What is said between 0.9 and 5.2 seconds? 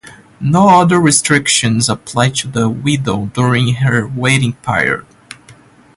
restrictions apply to a widow during her waiting period.